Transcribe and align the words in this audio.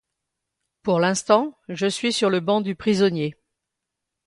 Pour 0.81 0.99
l’instant, 0.99 1.59
je 1.69 1.85
suis 1.85 2.11
sur 2.11 2.31
le 2.31 2.39
banc 2.39 2.61
du 2.61 2.73
prisonnier. 2.73 3.35